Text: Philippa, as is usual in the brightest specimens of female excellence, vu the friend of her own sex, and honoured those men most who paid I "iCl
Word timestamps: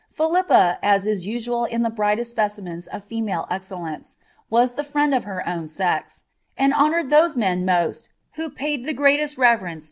Philippa, 0.09 0.79
as 0.81 1.05
is 1.05 1.27
usual 1.27 1.65
in 1.65 1.83
the 1.83 1.89
brightest 1.91 2.31
specimens 2.31 2.87
of 2.87 3.03
female 3.05 3.45
excellence, 3.51 4.17
vu 4.49 4.65
the 4.65 4.83
friend 4.83 5.13
of 5.13 5.25
her 5.25 5.47
own 5.47 5.67
sex, 5.67 6.23
and 6.57 6.73
honoured 6.73 7.11
those 7.11 7.35
men 7.35 7.63
most 7.65 8.09
who 8.35 8.49
paid 8.49 8.83
I 8.89 8.93
"iCl 8.95 9.79